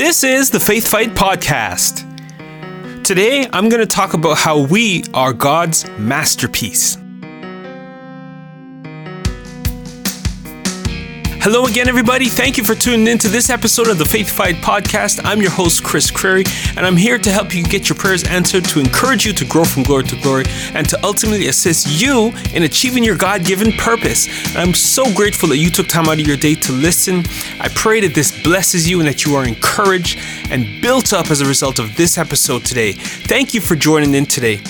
This 0.00 0.24
is 0.24 0.48
the 0.48 0.58
Faith 0.58 0.88
Fight 0.88 1.10
Podcast. 1.10 2.06
Today, 3.04 3.46
I'm 3.52 3.68
going 3.68 3.82
to 3.82 3.86
talk 3.86 4.14
about 4.14 4.38
how 4.38 4.58
we 4.58 5.04
are 5.12 5.34
God's 5.34 5.86
masterpiece. 5.98 6.96
Hello 11.42 11.64
again, 11.64 11.88
everybody. 11.88 12.28
Thank 12.28 12.58
you 12.58 12.64
for 12.64 12.74
tuning 12.74 13.06
in 13.08 13.16
to 13.16 13.28
this 13.28 13.48
episode 13.48 13.88
of 13.88 13.96
the 13.96 14.04
Faith 14.04 14.28
Fight 14.28 14.56
Podcast. 14.56 15.22
I'm 15.24 15.40
your 15.40 15.50
host, 15.50 15.82
Chris 15.82 16.10
Crary, 16.10 16.44
and 16.76 16.84
I'm 16.84 16.98
here 16.98 17.16
to 17.16 17.32
help 17.32 17.54
you 17.54 17.64
get 17.64 17.88
your 17.88 17.96
prayers 17.96 18.24
answered, 18.24 18.66
to 18.66 18.78
encourage 18.78 19.24
you 19.24 19.32
to 19.32 19.46
grow 19.46 19.64
from 19.64 19.82
glory 19.82 20.04
to 20.04 20.16
glory, 20.20 20.44
and 20.74 20.86
to 20.90 21.02
ultimately 21.02 21.46
assist 21.46 21.98
you 21.98 22.30
in 22.52 22.64
achieving 22.64 23.02
your 23.02 23.16
God 23.16 23.42
given 23.42 23.72
purpose. 23.72 24.28
And 24.50 24.58
I'm 24.58 24.74
so 24.74 25.10
grateful 25.14 25.48
that 25.48 25.56
you 25.56 25.70
took 25.70 25.88
time 25.88 26.10
out 26.10 26.20
of 26.20 26.26
your 26.26 26.36
day 26.36 26.56
to 26.56 26.72
listen. 26.72 27.24
I 27.58 27.68
pray 27.74 28.00
that 28.00 28.14
this 28.14 28.38
blesses 28.42 28.86
you 28.86 28.98
and 28.98 29.08
that 29.08 29.24
you 29.24 29.34
are 29.34 29.48
encouraged 29.48 30.18
and 30.50 30.82
built 30.82 31.14
up 31.14 31.30
as 31.30 31.40
a 31.40 31.46
result 31.46 31.78
of 31.78 31.96
this 31.96 32.18
episode 32.18 32.66
today. 32.66 32.92
Thank 32.92 33.54
you 33.54 33.62
for 33.62 33.76
joining 33.76 34.12
in 34.12 34.26
today. 34.26 34.60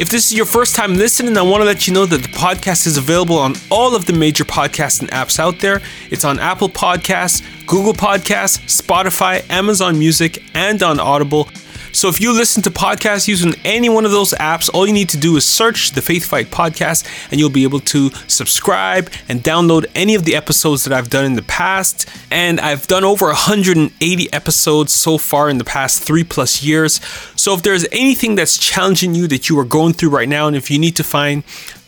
If 0.00 0.08
this 0.08 0.24
is 0.24 0.32
your 0.32 0.46
first 0.46 0.74
time 0.74 0.94
listening, 0.94 1.36
I 1.36 1.42
want 1.42 1.60
to 1.60 1.66
let 1.66 1.86
you 1.86 1.92
know 1.92 2.06
that 2.06 2.22
the 2.22 2.28
podcast 2.28 2.86
is 2.86 2.96
available 2.96 3.36
on 3.36 3.52
all 3.68 3.94
of 3.94 4.06
the 4.06 4.14
major 4.14 4.44
podcasting 4.44 5.10
apps 5.10 5.38
out 5.38 5.58
there. 5.58 5.82
It's 6.10 6.24
on 6.24 6.38
Apple 6.38 6.70
Podcasts, 6.70 7.42
Google 7.66 7.92
Podcasts, 7.92 8.80
Spotify, 8.80 9.44
Amazon 9.50 9.98
Music, 9.98 10.42
and 10.54 10.82
on 10.82 10.98
Audible. 10.98 11.50
So 11.92 12.08
if 12.08 12.20
you 12.20 12.32
listen 12.32 12.62
to 12.62 12.70
podcasts 12.70 13.26
using 13.26 13.54
any 13.64 13.88
one 13.88 14.04
of 14.04 14.12
those 14.12 14.32
apps, 14.34 14.70
all 14.72 14.86
you 14.86 14.92
need 14.92 15.08
to 15.10 15.16
do 15.16 15.36
is 15.36 15.44
search 15.44 15.92
the 15.92 16.02
Faith 16.02 16.24
Fight 16.24 16.46
podcast 16.50 17.06
and 17.30 17.40
you'll 17.40 17.50
be 17.50 17.64
able 17.64 17.80
to 17.80 18.10
subscribe 18.28 19.10
and 19.28 19.40
download 19.40 19.86
any 19.94 20.14
of 20.14 20.24
the 20.24 20.36
episodes 20.36 20.84
that 20.84 20.92
I've 20.92 21.10
done 21.10 21.24
in 21.24 21.34
the 21.34 21.42
past. 21.42 22.08
And 22.30 22.60
I've 22.60 22.86
done 22.86 23.04
over 23.04 23.26
180 23.26 24.32
episodes 24.32 24.92
so 24.92 25.18
far 25.18 25.50
in 25.50 25.58
the 25.58 25.64
past 25.64 26.02
three 26.02 26.24
plus 26.24 26.62
years. 26.62 27.00
So 27.36 27.54
if 27.54 27.62
there's 27.62 27.86
anything 27.90 28.36
that's 28.36 28.56
challenging 28.56 29.14
you 29.14 29.26
that 29.28 29.48
you 29.48 29.58
are 29.58 29.64
going 29.64 29.94
through 29.94 30.10
right 30.10 30.28
now, 30.28 30.46
and 30.46 30.56
if 30.56 30.70
you 30.70 30.78
need 30.78 30.96
to 30.96 31.04
find 31.04 31.42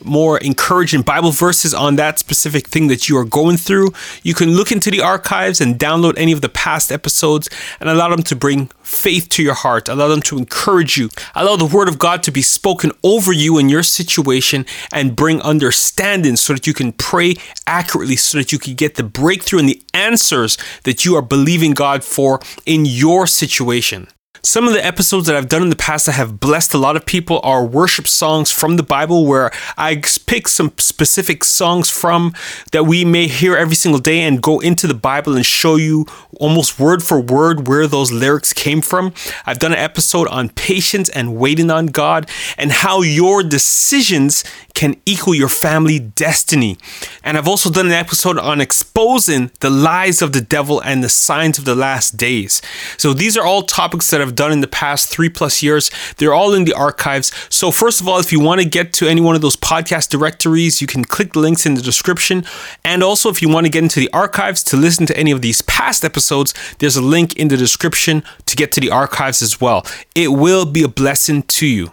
more 0.05 0.39
encouraging 0.39 1.03
Bible 1.03 1.31
verses 1.31 1.73
on 1.73 1.97
that 1.97 2.19
specific 2.19 2.67
thing 2.67 2.89
that 2.89 3.09
you 3.09 3.17
are 3.17 3.25
going 3.25 3.57
through, 3.57 3.93
you 4.23 4.35
can 4.35 4.51
look 4.51 4.73
into 4.73 4.91
the 4.91 5.01
archives 5.01 5.61
and 5.61 5.79
download 5.79 6.15
any 6.17 6.33
of 6.33 6.41
the 6.41 6.49
past 6.49 6.91
episodes 6.91 7.49
and 7.81 7.89
allow 7.89 8.09
them 8.09 8.23
to 8.25 8.37
bring 8.37 8.71
faith 8.93 9.29
to 9.31 9.43
your 9.43 9.55
heart, 9.55 9.89
allow 9.89 10.09
them 10.09 10.23
to 10.23 10.39
encourage 10.39 10.97
you, 10.97 11.09
allow 11.35 11.57
the 11.57 11.65
Word 11.65 11.89
of 11.89 11.99
God 11.99 12.23
to 12.25 12.31
be 12.31 12.43
spoken 12.43 12.93
over 13.03 13.33
you 13.33 13.59
in 13.59 13.69
your 13.69 13.83
situation 13.83 14.67
and 14.93 15.17
bring 15.17 15.41
understanding 15.41 16.37
so 16.37 16.53
that 16.53 16.67
you 16.67 16.75
can 16.75 16.93
pray 16.93 17.35
accurately, 17.67 18.17
so 18.17 18.39
that 18.39 18.53
you 18.53 18.59
can 18.59 18.75
get 18.75 18.95
the 18.95 19.03
breakthrough 19.03 19.61
and 19.61 19.69
the 19.69 19.83
answers 19.95 20.59
that 20.85 21.05
you 21.05 21.17
are 21.17 21.23
believing 21.23 21.73
God 21.73 22.05
for 22.05 22.41
in 22.67 22.85
your 22.85 23.27
situation. 23.27 24.09
Some 24.41 24.67
of 24.67 24.73
the 24.73 24.85
episodes 24.85 25.27
that 25.27 25.37
I've 25.37 25.49
done 25.49 25.63
in 25.63 25.69
the 25.69 25.77
past 25.77 26.07
that 26.07 26.13
have 26.13 26.41
blessed 26.41 26.73
a 26.73 26.79
lot 26.79 26.97
of 26.97 27.05
people 27.05 27.39
are 27.45 27.65
worship 27.65 28.09
songs 28.09 28.51
from 28.51 28.77
the 28.77 28.83
Bible, 28.83 29.27
where 29.27 29.51
I 29.77 30.03
pick 30.27 30.49
some 30.49 30.73
specific 30.79 31.45
songs 31.45 31.91
from 31.91 32.33
that 32.73 32.85
we 32.85 33.05
may 33.05 33.27
hear 33.29 33.57
every 33.57 33.77
single 33.77 34.01
day 34.01 34.21
and 34.21 34.43
go 34.43 34.59
into 34.59 34.87
the 34.87 34.95
Bible 34.95 35.37
and 35.37 35.45
show 35.45 35.77
you 35.77 36.07
almost 36.41 36.81
word 36.81 37.03
for 37.03 37.21
word 37.21 37.69
where 37.69 37.87
those 37.87 38.11
lyrics 38.11 38.55
came 38.55 38.81
from. 38.81 39.13
I've 39.45 39.59
done 39.59 39.73
an 39.73 39.79
episode 39.79 40.27
on 40.29 40.49
patience 40.49 41.11
and 41.11 41.37
waiting 41.37 41.71
on 41.71 41.87
God 41.87 42.29
and 42.57 42.73
how 42.73 43.03
your 43.03 43.43
decisions 43.43 44.45
can 44.75 44.97
equal 45.05 45.35
your 45.35 45.51
family 45.51 45.99
destiny. 45.99 46.79
And 47.23 47.37
I've 47.37 47.47
also 47.47 47.71
done 47.71 47.87
an 47.87 47.93
episode 47.93 48.39
on 48.39 48.63
exposing 48.63 49.51
the 49.61 49.69
lies 49.69 50.23
of 50.23 50.33
the 50.33 50.41
devil 50.41 50.81
and 50.81 51.05
the 51.05 51.11
signs 51.11 51.59
of 51.59 51.67
the 51.67 51.75
last 51.75 52.17
days. 52.17 52.63
So 52.97 53.13
these 53.13 53.37
are 53.37 53.45
all 53.45 53.63
topics 53.63 54.09
that 54.11 54.22
I've 54.23 54.29
have 54.29 54.37
done 54.37 54.53
in 54.53 54.61
the 54.61 54.69
past 54.69 55.11
three 55.11 55.29
plus 55.29 55.63
years. 55.63 55.91
They're 56.17 56.33
all 56.33 56.55
in 56.55 56.65
the 56.65 56.73
archives. 56.73 57.33
So, 57.51 57.71
first 57.71 58.01
of 58.01 58.09
all, 58.09 58.19
if 58.19 58.33
you 58.33 58.41
want 58.41 58.61
to 58.61 58.69
get 58.69 58.93
to 58.95 59.09
any 59.09 59.21
one 59.21 59.35
of 59.35 59.43
those 59.43 59.57
podcast 59.57 60.09
directories, 60.09 60.81
you 60.81 60.87
can 60.87 61.05
click 61.05 61.33
the 61.33 61.41
links 61.41 61.67
in 61.67 61.75
the 61.75 61.83
description. 61.83 62.45
And 62.85 63.03
also, 63.03 63.29
if 63.29 63.43
you 63.43 63.49
want 63.49 63.67
to 63.67 63.71
get 63.71 63.83
into 63.83 64.01
the 64.01 64.11
archives 64.13 64.63
to 64.65 64.77
listen 64.77 65.07
to 65.07 65.17
any 65.17 65.31
of 65.31 65.43
these 65.43 65.63
past 65.63 66.05
episodes, 66.05 66.55
there's 66.79 66.97
a 66.97 67.03
link 67.03 67.37
in 67.37 67.49
the 67.49 67.57
description 67.57 68.23
to 68.47 68.57
get 68.57 68.73
to 68.73 68.81
the 68.81 68.91
archives 68.91 69.43
as 69.43 69.61
well. 69.61 69.87
It 70.15 70.29
will 70.29 70.65
be 70.65 70.83
a 70.83 70.89
blessing 70.89 71.43
to 71.43 71.67
you. 71.67 71.93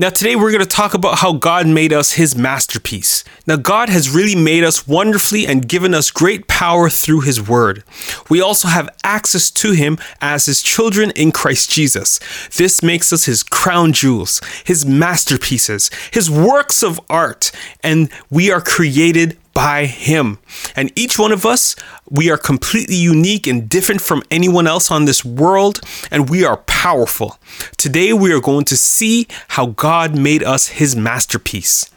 Now, 0.00 0.08
today 0.08 0.34
we're 0.34 0.50
going 0.50 0.60
to 0.60 0.66
talk 0.66 0.94
about 0.94 1.18
how 1.18 1.34
God 1.34 1.66
made 1.66 1.92
us 1.92 2.12
his 2.12 2.34
masterpiece. 2.34 3.22
Now, 3.46 3.56
God 3.56 3.90
has 3.90 4.08
really 4.08 4.34
made 4.34 4.64
us 4.64 4.88
wonderfully 4.88 5.46
and 5.46 5.68
given 5.68 5.92
us 5.92 6.10
great 6.10 6.48
power 6.48 6.88
through 6.88 7.20
his 7.20 7.46
word. 7.46 7.84
We 8.30 8.40
also 8.40 8.68
have 8.68 8.88
access 9.04 9.50
to 9.50 9.72
him 9.72 9.98
as 10.22 10.46
his 10.46 10.62
children 10.62 11.10
in 11.16 11.32
Christ 11.32 11.70
Jesus. 11.70 12.18
This 12.56 12.82
makes 12.82 13.12
us 13.12 13.26
his 13.26 13.42
crown 13.42 13.92
jewels, 13.92 14.40
his 14.64 14.86
masterpieces, 14.86 15.90
his 16.10 16.30
works 16.30 16.82
of 16.82 16.98
art, 17.10 17.52
and 17.82 18.10
we 18.30 18.50
are 18.50 18.62
created 18.62 19.36
by 19.60 19.84
Him. 19.84 20.38
And 20.74 20.90
each 20.96 21.18
one 21.18 21.32
of 21.32 21.44
us, 21.44 21.76
we 22.08 22.30
are 22.30 22.38
completely 22.38 22.96
unique 22.96 23.46
and 23.46 23.68
different 23.68 24.00
from 24.00 24.22
anyone 24.30 24.66
else 24.66 24.90
on 24.90 25.04
this 25.04 25.22
world, 25.22 25.80
and 26.10 26.30
we 26.30 26.46
are 26.46 26.56
powerful. 26.56 27.38
Today, 27.76 28.14
we 28.14 28.32
are 28.32 28.40
going 28.40 28.64
to 28.64 28.76
see 28.76 29.26
how 29.48 29.66
God 29.66 30.16
made 30.16 30.42
us 30.42 30.68
His 30.68 30.96
masterpiece. 30.96 31.90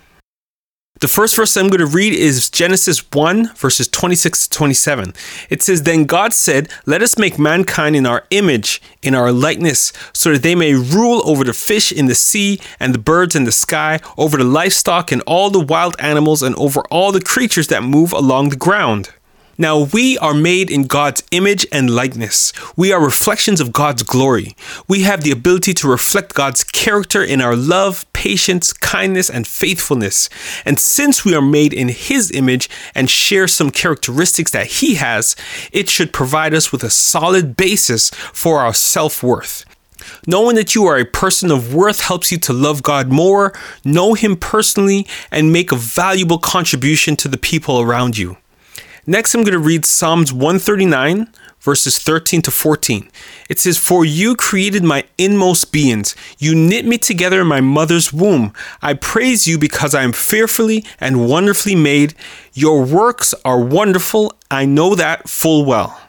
The 1.03 1.09
first 1.09 1.36
verse 1.36 1.58
I'm 1.58 1.68
going 1.68 1.80
to 1.80 1.86
read 1.86 2.14
is 2.14 2.50
Genesis 2.50 3.00
1, 3.12 3.56
verses 3.56 3.90
26 3.90 4.47
to 4.47 4.58
27. 4.58 5.14
It 5.50 5.62
says, 5.62 5.84
Then 5.84 6.06
God 6.06 6.31
said, 6.31 6.69
Let 6.86 7.02
us 7.02 7.18
make 7.18 7.38
mankind 7.38 7.97
in 7.97 8.06
our 8.06 8.24
image, 8.30 8.81
in 9.02 9.14
our 9.14 9.34
likeness, 9.34 9.91
so 10.14 10.31
that 10.31 10.44
they 10.44 10.56
may 10.56 10.74
rule 10.74 11.22
over 11.25 11.44
the 11.44 11.52
fish 11.52 11.91
in 11.91 12.06
the 12.06 12.16
sea, 12.16 12.58
and 12.80 12.94
the 12.94 13.00
birds 13.00 13.36
in 13.36 13.44
the 13.44 13.52
sky, 13.52 14.00
over 14.18 14.38
the 14.38 14.46
livestock 14.46 15.12
and 15.12 15.22
all 15.28 15.50
the 15.50 15.59
wild 15.59 15.97
animals, 16.00 16.41
and 16.41 16.56
over 16.56 16.80
all 16.90 17.12
the 17.12 17.20
creatures 17.20 17.68
that 17.68 17.84
move 17.84 18.14
along 18.14 18.47
the 18.47 18.56
ground. 18.56 19.09
Now, 19.63 19.79
we 19.94 20.18
are 20.18 20.34
made 20.34 20.69
in 20.69 20.88
God's 20.88 21.24
image 21.31 21.66
and 21.72 21.90
likeness. 21.90 22.51
We 22.75 22.91
are 22.91 23.01
reflections 23.01 23.62
of 23.62 23.72
God's 23.72 24.03
glory. 24.03 24.57
We 24.90 25.03
have 25.03 25.24
the 25.24 25.31
ability 25.31 25.74
to 25.75 25.88
reflect 25.88 26.34
God's 26.34 26.66
character 26.66 27.24
in 27.24 27.40
our 27.40 27.56
love, 27.56 28.06
patience, 28.12 28.73
kindness, 28.73 29.29
and 29.29 29.47
faithfulness. 29.47 30.29
And 30.66 30.78
since 30.78 31.23
we 31.23 31.34
are 31.34 31.41
made 31.41 31.72
in 31.72 31.88
His 31.88 32.29
image 32.29 32.69
and 32.94 33.09
share 33.09 33.47
some 33.47 33.72
characteristics 33.72 34.52
that 34.52 34.68
He 34.68 34.96
has, 34.96 35.34
it 35.72 35.88
should 35.88 36.12
provide 36.12 36.53
us 36.53 36.73
with 36.73 36.84
a 36.84 36.90
solid 36.90 37.56
basis 37.56 38.09
for 38.09 38.59
our 38.59 38.73
self 38.73 39.23
worth. 39.23 39.63
Knowing 40.28 40.57
that 40.57 40.75
you 40.75 40.85
are 40.88 40.97
a 40.97 41.06
person 41.06 41.50
of 41.50 41.73
worth 41.73 42.02
helps 42.02 42.34
you 42.34 42.38
to 42.40 42.52
love 42.52 42.84
God 42.84 43.13
more, 43.13 43.53
know 43.85 44.13
Him 44.13 44.35
personally, 44.35 45.07
and 45.31 45.53
make 45.53 45.72
a 45.72 45.78
valuable 45.78 46.38
contribution 46.38 47.16
to 47.16 47.29
the 47.29 47.38
people 47.38 47.79
around 47.79 48.18
you. 48.18 48.35
Next, 49.06 49.36
I'm 49.36 49.41
going 49.41 49.52
to 49.52 49.59
read 49.59 49.84
Psalms 49.84 50.31
139, 50.31 51.28
verses 51.59 52.00
13 52.00 52.41
to 52.44 52.52
14. 52.52 53.09
It 53.50 53.59
says, 53.59 53.78
For 53.78 54.06
you 54.06 54.34
created 54.34 54.81
my 54.86 55.03
inmost 55.18 55.74
beings. 55.74 56.16
You 56.38 56.56
knit 56.56 56.86
me 56.86 56.97
together 56.97 57.41
in 57.41 57.47
my 57.47 57.59
mother's 57.59 58.14
womb. 58.14 58.53
I 58.81 58.94
praise 58.94 59.46
you 59.46 59.58
because 59.58 59.94
I 59.94 60.03
am 60.03 60.14
fearfully 60.14 60.86
and 61.02 61.28
wonderfully 61.28 61.75
made. 61.75 62.16
Your 62.53 62.86
works 62.86 63.34
are 63.44 63.59
wonderful. 63.59 64.38
I 64.50 64.66
know 64.66 64.96
that 64.96 65.28
full 65.28 65.66
well. 65.66 66.00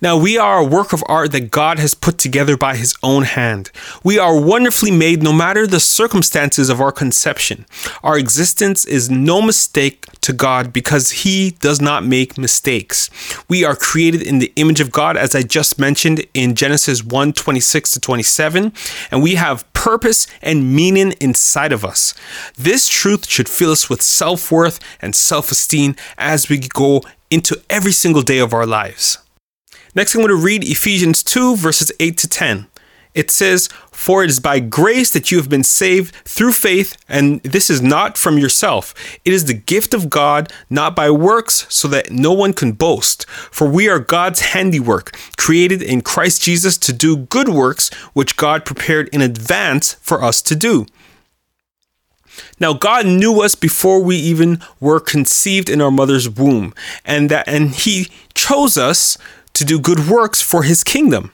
Now, 0.00 0.16
we 0.16 0.36
are 0.38 0.58
a 0.58 0.64
work 0.64 0.92
of 0.92 1.02
art 1.06 1.32
that 1.32 1.50
God 1.50 1.78
has 1.78 1.94
put 1.94 2.18
together 2.18 2.56
by 2.56 2.76
His 2.76 2.94
own 3.02 3.24
hand. 3.24 3.70
We 4.04 4.18
are 4.18 4.40
wonderfully 4.40 4.90
made 4.90 5.22
no 5.22 5.32
matter 5.32 5.66
the 5.66 5.80
circumstances 5.80 6.68
of 6.68 6.80
our 6.80 6.92
conception. 6.92 7.66
Our 8.02 8.18
existence 8.18 8.84
is 8.84 9.10
no 9.10 9.42
mistake 9.42 10.06
to 10.22 10.32
God 10.32 10.72
because 10.72 11.10
He 11.22 11.52
does 11.60 11.80
not 11.80 12.04
make 12.04 12.38
mistakes. 12.38 13.10
We 13.48 13.64
are 13.64 13.76
created 13.76 14.22
in 14.22 14.38
the 14.38 14.52
image 14.56 14.80
of 14.80 14.92
God, 14.92 15.16
as 15.16 15.34
I 15.34 15.42
just 15.42 15.78
mentioned 15.78 16.24
in 16.34 16.54
Genesis 16.54 17.04
1 17.04 17.32
26 17.32 17.92
to 17.92 18.00
27, 18.00 18.72
and 19.10 19.22
we 19.22 19.34
have 19.36 19.70
purpose 19.72 20.26
and 20.42 20.74
meaning 20.74 21.12
inside 21.20 21.72
of 21.72 21.84
us. 21.84 22.14
This 22.56 22.88
truth 22.88 23.26
should 23.28 23.48
fill 23.48 23.70
us 23.72 23.88
with 23.88 24.02
self 24.02 24.50
worth 24.50 24.80
and 25.00 25.14
self 25.14 25.50
esteem 25.50 25.94
as 26.16 26.48
we 26.48 26.58
go 26.58 27.02
into 27.30 27.60
every 27.68 27.92
single 27.92 28.22
day 28.22 28.38
of 28.38 28.52
our 28.52 28.66
lives. 28.66 29.18
Next, 29.98 30.14
I'm 30.14 30.20
going 30.20 30.28
to 30.28 30.36
read 30.36 30.62
Ephesians 30.62 31.24
2, 31.24 31.56
verses 31.56 31.90
8 31.98 32.16
to 32.18 32.28
10. 32.28 32.68
It 33.14 33.32
says, 33.32 33.68
For 33.90 34.22
it 34.22 34.30
is 34.30 34.38
by 34.38 34.60
grace 34.60 35.12
that 35.12 35.32
you 35.32 35.38
have 35.38 35.48
been 35.48 35.64
saved 35.64 36.14
through 36.24 36.52
faith, 36.52 36.96
and 37.08 37.42
this 37.42 37.68
is 37.68 37.82
not 37.82 38.16
from 38.16 38.38
yourself. 38.38 38.94
It 39.24 39.32
is 39.32 39.46
the 39.46 39.54
gift 39.54 39.94
of 39.94 40.08
God, 40.08 40.52
not 40.70 40.94
by 40.94 41.10
works, 41.10 41.66
so 41.68 41.88
that 41.88 42.12
no 42.12 42.32
one 42.32 42.52
can 42.52 42.70
boast. 42.74 43.28
For 43.28 43.68
we 43.68 43.88
are 43.88 43.98
God's 43.98 44.52
handiwork, 44.52 45.16
created 45.36 45.82
in 45.82 46.02
Christ 46.02 46.42
Jesus 46.42 46.78
to 46.78 46.92
do 46.92 47.16
good 47.16 47.48
works, 47.48 47.92
which 48.12 48.36
God 48.36 48.64
prepared 48.64 49.08
in 49.08 49.20
advance 49.20 49.94
for 49.94 50.22
us 50.22 50.40
to 50.42 50.54
do. 50.54 50.86
Now 52.60 52.72
God 52.72 53.04
knew 53.04 53.40
us 53.40 53.56
before 53.56 54.00
we 54.00 54.14
even 54.14 54.60
were 54.78 55.00
conceived 55.00 55.68
in 55.68 55.80
our 55.80 55.90
mother's 55.90 56.30
womb, 56.30 56.72
and 57.04 57.30
that 57.30 57.48
and 57.48 57.70
he 57.70 58.12
chose 58.34 58.78
us 58.78 59.18
to 59.58 59.64
do 59.64 59.78
good 59.78 60.08
works 60.08 60.40
for 60.40 60.62
his 60.62 60.82
kingdom. 60.82 61.32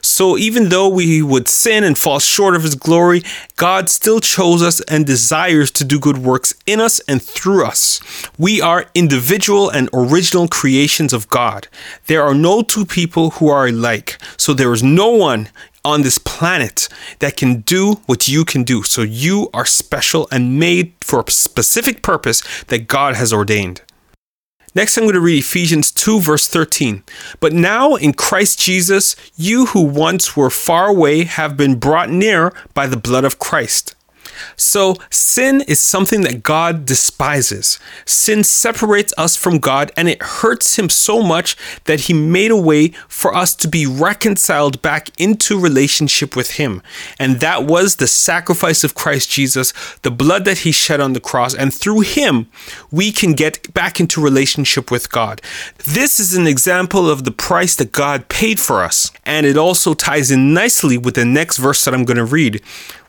So 0.00 0.38
even 0.38 0.68
though 0.68 0.88
we 0.88 1.22
would 1.22 1.48
sin 1.48 1.84
and 1.84 1.98
fall 1.98 2.18
short 2.18 2.56
of 2.56 2.62
his 2.62 2.74
glory, 2.74 3.22
God 3.56 3.88
still 3.88 4.20
chose 4.20 4.62
us 4.62 4.80
and 4.82 5.04
desires 5.04 5.70
to 5.72 5.84
do 5.84 5.98
good 5.98 6.18
works 6.18 6.54
in 6.66 6.80
us 6.80 7.00
and 7.00 7.22
through 7.22 7.66
us. 7.66 8.00
We 8.38 8.60
are 8.60 8.86
individual 8.94 9.68
and 9.68 9.90
original 9.92 10.48
creations 10.48 11.12
of 11.12 11.28
God. 11.28 11.68
There 12.06 12.22
are 12.22 12.34
no 12.34 12.62
two 12.62 12.86
people 12.86 13.30
who 13.30 13.48
are 13.48 13.66
alike. 13.66 14.18
So 14.36 14.54
there 14.54 14.72
is 14.72 14.82
no 14.82 15.10
one 15.10 15.48
on 15.84 16.02
this 16.02 16.18
planet 16.18 16.88
that 17.20 17.36
can 17.36 17.60
do 17.60 18.00
what 18.06 18.26
you 18.26 18.44
can 18.44 18.64
do. 18.64 18.82
So 18.82 19.02
you 19.02 19.48
are 19.54 19.64
special 19.64 20.26
and 20.32 20.58
made 20.58 20.94
for 21.00 21.20
a 21.20 21.30
specific 21.30 22.02
purpose 22.02 22.42
that 22.64 22.88
God 22.88 23.14
has 23.14 23.32
ordained. 23.32 23.82
Next, 24.76 24.98
I'm 24.98 25.04
going 25.04 25.14
to 25.14 25.20
read 25.20 25.38
Ephesians 25.38 25.90
2, 25.90 26.20
verse 26.20 26.48
13. 26.48 27.02
But 27.40 27.54
now 27.54 27.94
in 27.94 28.12
Christ 28.12 28.60
Jesus, 28.60 29.16
you 29.34 29.64
who 29.64 29.80
once 29.80 30.36
were 30.36 30.50
far 30.50 30.88
away 30.88 31.24
have 31.24 31.56
been 31.56 31.76
brought 31.76 32.10
near 32.10 32.52
by 32.74 32.86
the 32.86 32.98
blood 32.98 33.24
of 33.24 33.38
Christ. 33.38 33.95
So, 34.56 34.96
sin 35.10 35.62
is 35.62 35.80
something 35.80 36.22
that 36.22 36.42
God 36.42 36.86
despises. 36.86 37.78
Sin 38.04 38.44
separates 38.44 39.12
us 39.16 39.36
from 39.36 39.58
God 39.58 39.92
and 39.96 40.08
it 40.08 40.22
hurts 40.22 40.78
Him 40.78 40.88
so 40.88 41.22
much 41.22 41.56
that 41.84 42.00
He 42.00 42.12
made 42.12 42.50
a 42.50 42.56
way 42.56 42.88
for 43.08 43.34
us 43.34 43.54
to 43.56 43.68
be 43.68 43.86
reconciled 43.86 44.82
back 44.82 45.10
into 45.18 45.60
relationship 45.60 46.36
with 46.36 46.52
Him. 46.52 46.82
And 47.18 47.40
that 47.40 47.64
was 47.64 47.96
the 47.96 48.06
sacrifice 48.06 48.84
of 48.84 48.94
Christ 48.94 49.30
Jesus, 49.30 49.72
the 50.02 50.10
blood 50.10 50.44
that 50.44 50.58
He 50.58 50.72
shed 50.72 51.00
on 51.00 51.12
the 51.12 51.20
cross. 51.20 51.54
And 51.54 51.72
through 51.72 52.00
Him, 52.00 52.48
we 52.90 53.12
can 53.12 53.32
get 53.32 53.72
back 53.74 54.00
into 54.00 54.22
relationship 54.22 54.90
with 54.90 55.10
God. 55.10 55.40
This 55.84 56.18
is 56.20 56.34
an 56.34 56.46
example 56.46 57.08
of 57.10 57.24
the 57.24 57.30
price 57.30 57.76
that 57.76 57.92
God 57.92 58.28
paid 58.28 58.60
for 58.60 58.82
us. 58.82 59.10
And 59.24 59.46
it 59.46 59.56
also 59.56 59.94
ties 59.94 60.30
in 60.30 60.54
nicely 60.54 60.98
with 60.98 61.14
the 61.14 61.24
next 61.24 61.58
verse 61.58 61.84
that 61.84 61.94
I'm 61.94 62.04
going 62.04 62.16
to 62.16 62.24
read 62.24 62.62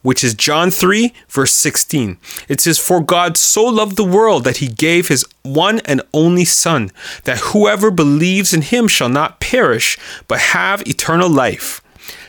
which 0.08 0.24
is 0.24 0.34
John 0.34 0.72
3, 0.72 1.12
verse 1.28 1.52
16. 1.52 2.18
It 2.48 2.62
says, 2.62 2.80
For 2.80 3.02
God 3.02 3.36
so 3.36 3.66
loved 3.66 3.98
the 3.98 4.06
world 4.06 4.46
that 4.46 4.58
he 4.64 4.70
gave 4.70 5.10
his 5.10 5.26
one 5.44 5.82
and 5.82 6.02
only 6.14 6.46
Son, 6.46 6.92
that 7.26 7.40
whoever 7.52 7.92
believes 7.92 8.54
in 8.54 8.62
him 8.62 8.88
shall 8.88 9.10
not 9.10 9.42
perish, 9.42 9.98
but 10.30 10.40
have 10.56 10.88
eternal 10.88 11.30
life. 11.30 11.82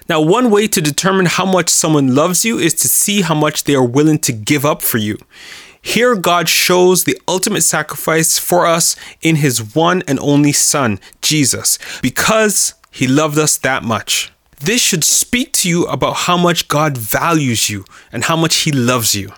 Now, 0.08 0.20
one 0.20 0.50
way 0.50 0.66
to 0.66 0.80
determine 0.80 1.26
how 1.26 1.44
much 1.44 1.69
someone 1.69 2.16
loves 2.16 2.44
you 2.44 2.58
is 2.58 2.75
to 2.75 2.88
see 2.88 3.20
how 3.20 3.36
much 3.36 3.62
they 3.62 3.76
are 3.76 3.86
willing 3.86 4.19
to 4.26 4.32
give 4.32 4.64
up 4.66 4.82
for 4.82 4.98
you. 4.98 5.16
Here, 5.80 6.16
God 6.16 6.48
shows 6.48 7.04
the 7.04 7.16
ultimate 7.28 7.62
sacrifice 7.62 8.40
for 8.40 8.66
us 8.66 8.96
in 9.22 9.36
his 9.36 9.76
one 9.76 10.02
and 10.08 10.19
only 10.19 10.50
Son, 10.50 10.98
Jesus, 11.22 11.78
because 12.02 12.75
he 12.90 13.06
loved 13.06 13.38
us 13.38 13.56
that 13.58 13.84
much. 13.84 14.32
This 14.60 14.82
should 14.82 15.05
speak 15.05 15.52
to 15.55 15.69
you 15.69 15.87
about 15.87 16.14
how 16.26 16.37
much 16.37 16.69
God 16.69 16.99
values 16.99 17.70
you 17.70 17.84
and 18.12 18.25
how 18.25 18.37
much 18.37 18.56
He 18.56 18.72
loves 18.72 19.14
you. 19.14 19.31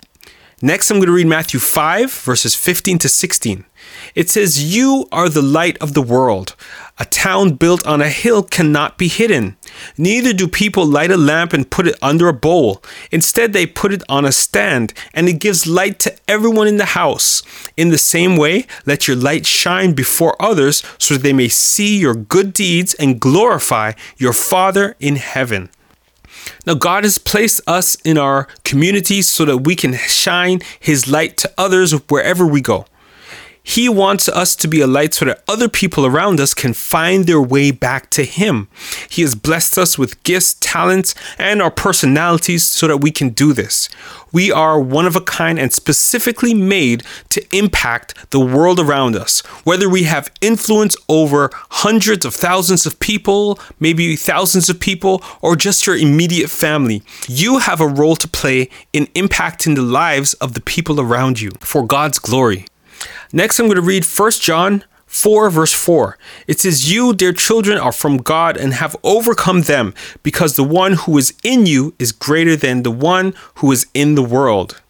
Next, 0.63 0.91
I'm 0.91 0.97
going 0.97 1.07
to 1.07 1.13
read 1.13 1.25
Matthew 1.25 1.59
5, 1.59 2.13
verses 2.13 2.53
15 2.53 2.99
to 2.99 3.09
16. 3.09 3.65
It 4.13 4.29
says, 4.29 4.75
You 4.75 5.07
are 5.11 5.27
the 5.27 5.41
light 5.41 5.75
of 5.79 5.95
the 5.95 6.03
world. 6.03 6.55
A 6.99 7.05
town 7.05 7.53
built 7.53 7.83
on 7.87 7.99
a 7.99 8.09
hill 8.09 8.43
cannot 8.43 8.99
be 8.99 9.07
hidden. 9.07 9.57
Neither 9.97 10.33
do 10.33 10.47
people 10.47 10.85
light 10.85 11.09
a 11.09 11.17
lamp 11.17 11.53
and 11.53 11.71
put 11.71 11.87
it 11.87 11.97
under 11.99 12.27
a 12.27 12.33
bowl. 12.33 12.83
Instead, 13.11 13.53
they 13.53 13.65
put 13.65 13.91
it 13.91 14.03
on 14.07 14.23
a 14.23 14.31
stand, 14.31 14.93
and 15.15 15.27
it 15.27 15.39
gives 15.39 15.65
light 15.65 15.97
to 15.99 16.15
everyone 16.27 16.67
in 16.67 16.77
the 16.77 16.93
house. 16.93 17.41
In 17.75 17.89
the 17.89 17.97
same 17.97 18.37
way, 18.37 18.67
let 18.85 19.07
your 19.07 19.17
light 19.17 19.47
shine 19.47 19.93
before 19.93 20.39
others 20.39 20.83
so 20.99 21.15
that 21.15 21.23
they 21.23 21.33
may 21.33 21.47
see 21.47 21.97
your 21.97 22.13
good 22.13 22.53
deeds 22.53 22.93
and 22.93 23.19
glorify 23.19 23.93
your 24.17 24.33
Father 24.33 24.95
in 24.99 25.15
heaven. 25.15 25.71
Now, 26.65 26.75
God 26.75 27.03
has 27.03 27.17
placed 27.17 27.61
us 27.67 27.95
in 28.03 28.17
our 28.17 28.47
communities 28.63 29.29
so 29.29 29.45
that 29.45 29.59
we 29.59 29.75
can 29.75 29.93
shine 29.93 30.61
His 30.79 31.07
light 31.07 31.37
to 31.37 31.51
others 31.57 31.93
wherever 32.09 32.45
we 32.45 32.61
go. 32.61 32.85
He 33.63 33.87
wants 33.87 34.27
us 34.27 34.55
to 34.57 34.67
be 34.67 34.81
a 34.81 34.87
light 34.87 35.13
so 35.13 35.25
that 35.25 35.43
other 35.47 35.69
people 35.69 36.05
around 36.05 36.39
us 36.39 36.53
can 36.53 36.73
find 36.73 37.25
their 37.25 37.41
way 37.41 37.71
back 37.71 38.09
to 38.11 38.23
Him. 38.23 38.67
He 39.09 39.21
has 39.21 39.35
blessed 39.35 39.77
us 39.77 39.97
with 39.97 40.21
gifts, 40.23 40.55
talents, 40.59 41.13
and 41.37 41.61
our 41.61 41.71
personalities 41.71 42.63
so 42.63 42.87
that 42.87 42.97
we 42.97 43.11
can 43.11 43.29
do 43.29 43.53
this. 43.53 43.87
We 44.31 44.51
are 44.51 44.79
one 44.79 45.05
of 45.05 45.15
a 45.15 45.21
kind 45.21 45.59
and 45.59 45.71
specifically 45.73 46.53
made 46.53 47.03
to 47.29 47.45
impact 47.55 48.31
the 48.31 48.39
world 48.39 48.79
around 48.79 49.15
us. 49.15 49.41
Whether 49.63 49.89
we 49.89 50.03
have 50.03 50.31
influence 50.41 50.95
over 51.07 51.49
hundreds 51.69 52.25
of 52.25 52.33
thousands 52.33 52.85
of 52.85 52.99
people, 52.99 53.59
maybe 53.79 54.15
thousands 54.15 54.69
of 54.69 54.79
people, 54.79 55.21
or 55.41 55.55
just 55.55 55.85
your 55.85 55.97
immediate 55.97 56.49
family, 56.49 57.03
you 57.27 57.59
have 57.59 57.81
a 57.81 57.87
role 57.87 58.15
to 58.15 58.27
play 58.27 58.69
in 58.93 59.05
impacting 59.07 59.75
the 59.75 59.81
lives 59.81 60.33
of 60.35 60.53
the 60.53 60.61
people 60.61 60.99
around 60.99 61.41
you 61.41 61.51
for 61.59 61.85
God's 61.85 62.17
glory. 62.17 62.65
Next, 63.33 63.59
I'm 63.59 63.67
going 63.67 63.75
to 63.75 63.81
read 63.81 64.05
1 64.05 64.31
John 64.31 64.83
4, 65.05 65.49
verse 65.49 65.73
4. 65.73 66.17
It 66.47 66.59
says, 66.59 66.91
You, 66.91 67.13
dear 67.13 67.31
children, 67.31 67.77
are 67.77 67.91
from 67.91 68.17
God 68.17 68.57
and 68.57 68.73
have 68.73 68.95
overcome 69.03 69.61
them, 69.63 69.93
because 70.21 70.55
the 70.55 70.63
one 70.63 70.93
who 70.93 71.17
is 71.17 71.33
in 71.43 71.65
you 71.65 71.93
is 71.97 72.11
greater 72.11 72.55
than 72.55 72.83
the 72.83 72.91
one 72.91 73.33
who 73.55 73.71
is 73.71 73.85
in 73.93 74.15
the 74.15 74.23
world. 74.23 74.81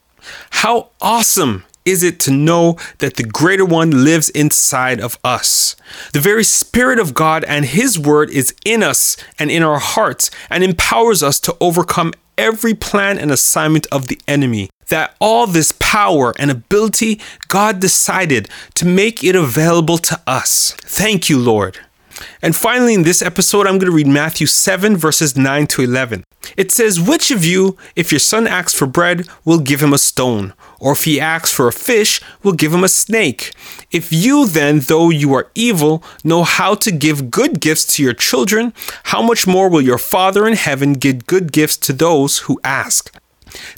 How 0.51 0.89
awesome 1.01 1.65
is 1.85 2.03
it 2.03 2.19
to 2.21 2.31
know 2.31 2.77
that 2.99 3.15
the 3.15 3.23
greater 3.23 3.65
one 3.65 4.03
lives 4.03 4.29
inside 4.29 4.99
of 4.99 5.19
us? 5.23 5.75
The 6.13 6.19
very 6.19 6.43
Spirit 6.43 6.99
of 6.99 7.13
God 7.13 7.43
and 7.43 7.65
His 7.65 7.97
Word 7.97 8.29
is 8.29 8.55
in 8.65 8.81
us 8.83 9.17
and 9.37 9.51
in 9.51 9.63
our 9.63 9.79
hearts 9.79 10.31
and 10.49 10.63
empowers 10.63 11.21
us 11.23 11.39
to 11.41 11.55
overcome 11.59 12.13
every 12.37 12.73
plan 12.73 13.17
and 13.17 13.31
assignment 13.31 13.87
of 13.91 14.07
the 14.07 14.19
enemy 14.27 14.69
that 14.91 15.15
all 15.19 15.47
this 15.47 15.73
power 15.73 16.33
and 16.37 16.51
ability, 16.51 17.19
God 17.47 17.79
decided 17.79 18.47
to 18.75 18.85
make 18.85 19.23
it 19.23 19.35
available 19.35 19.97
to 19.97 20.21
us. 20.27 20.73
Thank 20.81 21.29
you, 21.29 21.39
Lord. 21.39 21.79
And 22.41 22.55
finally, 22.55 22.93
in 22.93 23.03
this 23.03 23.21
episode, 23.21 23.67
I'm 23.67 23.77
going 23.77 23.89
to 23.89 23.95
read 23.95 24.07
Matthew 24.07 24.47
7, 24.47 24.95
verses 24.95 25.35
9 25.35 25.67
to 25.67 25.81
11. 25.81 26.23
It 26.57 26.71
says, 26.71 26.99
Which 26.99 27.31
of 27.31 27.45
you, 27.45 27.77
if 27.95 28.11
your 28.11 28.19
son 28.19 28.47
asks 28.47 28.73
for 28.73 28.87
bread, 28.87 29.27
will 29.45 29.59
give 29.59 29.81
him 29.81 29.93
a 29.93 29.97
stone? 29.97 30.53
Or 30.79 30.93
if 30.93 31.03
he 31.03 31.19
asks 31.19 31.53
for 31.53 31.67
a 31.67 31.73
fish, 31.73 32.21
will 32.43 32.53
give 32.53 32.73
him 32.73 32.83
a 32.83 32.89
snake? 32.89 33.53
If 33.91 34.11
you 34.11 34.47
then, 34.47 34.79
though 34.79 35.09
you 35.09 35.33
are 35.33 35.51
evil, 35.55 36.03
know 36.23 36.43
how 36.43 36.75
to 36.75 36.91
give 36.91 37.31
good 37.31 37.59
gifts 37.59 37.85
to 37.95 38.03
your 38.03 38.13
children, 38.13 38.73
how 39.05 39.21
much 39.21 39.45
more 39.45 39.69
will 39.69 39.81
your 39.81 39.99
Father 39.99 40.47
in 40.47 40.53
heaven 40.53 40.93
give 40.93 41.27
good 41.27 41.51
gifts 41.51 41.77
to 41.77 41.93
those 41.93 42.39
who 42.39 42.59
ask? 42.63 43.15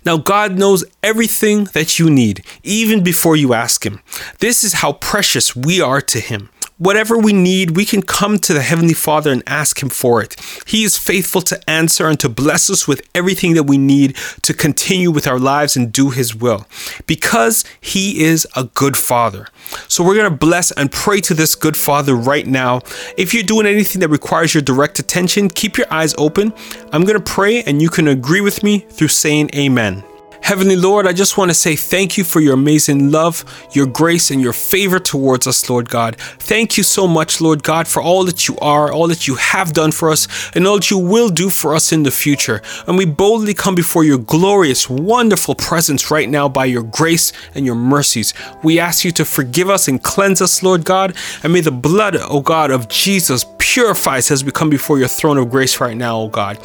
Now, 0.05 0.17
God 0.17 0.57
knows 0.57 0.83
everything 1.01 1.65
that 1.73 1.99
you 1.99 2.09
need, 2.09 2.45
even 2.63 3.03
before 3.03 3.35
you 3.35 3.53
ask 3.53 3.85
Him. 3.85 4.01
This 4.39 4.63
is 4.63 4.73
how 4.73 4.93
precious 4.93 5.55
we 5.55 5.81
are 5.81 6.01
to 6.01 6.19
Him. 6.19 6.49
Whatever 6.83 7.17
we 7.17 7.31
need, 7.31 7.77
we 7.77 7.85
can 7.85 8.01
come 8.01 8.37
to 8.39 8.53
the 8.53 8.61
Heavenly 8.61 8.93
Father 8.93 9.31
and 9.31 9.41
ask 9.47 9.81
Him 9.81 9.87
for 9.87 10.21
it. 10.21 10.35
He 10.67 10.83
is 10.83 10.97
faithful 10.97 11.39
to 11.43 11.69
answer 11.69 12.09
and 12.09 12.19
to 12.19 12.27
bless 12.27 12.69
us 12.69 12.89
with 12.89 13.07
everything 13.15 13.53
that 13.53 13.63
we 13.63 13.77
need 13.77 14.17
to 14.41 14.53
continue 14.53 15.09
with 15.09 15.25
our 15.25 15.39
lives 15.39 15.77
and 15.77 15.93
do 15.93 16.09
His 16.09 16.35
will 16.35 16.67
because 17.07 17.63
He 17.79 18.25
is 18.25 18.45
a 18.57 18.65
good 18.65 18.97
Father. 18.97 19.47
So 19.87 20.03
we're 20.03 20.15
going 20.15 20.29
to 20.29 20.37
bless 20.37 20.71
and 20.71 20.91
pray 20.91 21.21
to 21.21 21.33
this 21.33 21.55
good 21.55 21.77
Father 21.77 22.15
right 22.15 22.45
now. 22.45 22.81
If 23.17 23.33
you're 23.33 23.43
doing 23.43 23.65
anything 23.65 24.01
that 24.01 24.09
requires 24.09 24.53
your 24.53 24.61
direct 24.61 24.99
attention, 24.99 25.47
keep 25.47 25.77
your 25.77 25.87
eyes 25.89 26.13
open. 26.17 26.51
I'm 26.91 27.05
going 27.05 27.17
to 27.17 27.23
pray 27.23 27.63
and 27.63 27.81
you 27.81 27.87
can 27.87 28.09
agree 28.09 28.41
with 28.41 28.61
me 28.61 28.79
through 28.79 29.07
saying 29.07 29.51
Amen. 29.55 30.03
Heavenly 30.43 30.75
Lord, 30.75 31.07
I 31.07 31.13
just 31.13 31.37
want 31.37 31.51
to 31.51 31.55
say 31.55 31.77
thank 31.77 32.17
you 32.17 32.25
for 32.25 32.41
your 32.41 32.55
amazing 32.55 33.11
love, 33.11 33.45
your 33.71 33.85
grace, 33.85 34.29
and 34.29 34.41
your 34.41 34.51
favor 34.51 34.99
towards 34.99 35.47
us, 35.47 35.69
Lord 35.69 35.87
God. 35.87 36.17
Thank 36.17 36.75
you 36.75 36.83
so 36.83 37.07
much, 37.07 37.39
Lord 37.39 37.63
God, 37.63 37.87
for 37.87 38.01
all 38.01 38.25
that 38.25 38.49
you 38.49 38.57
are, 38.57 38.91
all 38.91 39.07
that 39.07 39.25
you 39.25 39.35
have 39.35 39.71
done 39.71 39.93
for 39.93 40.09
us, 40.11 40.27
and 40.53 40.67
all 40.67 40.75
that 40.75 40.91
you 40.91 40.97
will 40.97 41.29
do 41.29 41.49
for 41.49 41.73
us 41.73 41.93
in 41.93 42.03
the 42.03 42.11
future. 42.11 42.61
And 42.87 42.97
we 42.97 43.05
boldly 43.05 43.53
come 43.53 43.73
before 43.73 44.03
your 44.03 44.17
glorious, 44.17 44.89
wonderful 44.89 45.55
presence 45.55 46.11
right 46.11 46.27
now 46.27 46.49
by 46.49 46.65
your 46.65 46.83
grace 46.83 47.31
and 47.55 47.65
your 47.65 47.75
mercies. 47.75 48.33
We 48.63 48.79
ask 48.79 49.05
you 49.05 49.13
to 49.13 49.23
forgive 49.23 49.69
us 49.69 49.87
and 49.87 50.03
cleanse 50.03 50.41
us, 50.41 50.61
Lord 50.61 50.83
God, 50.83 51.15
and 51.43 51.53
may 51.53 51.61
the 51.61 51.71
blood, 51.71 52.17
O 52.17 52.41
God, 52.41 52.69
of 52.69 52.89
Jesus 52.89 53.45
purify 53.59 54.17
us 54.17 54.29
as 54.29 54.43
we 54.43 54.51
come 54.51 54.69
before 54.69 54.99
your 54.99 55.07
throne 55.07 55.37
of 55.37 55.49
grace 55.49 55.79
right 55.79 55.95
now, 55.95 56.19
O 56.19 56.27
God 56.27 56.59